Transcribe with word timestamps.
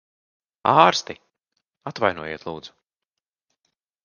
Ārsti! 0.71 1.15
Atvainojiet, 1.93 2.47
lūdzu. 2.49 2.75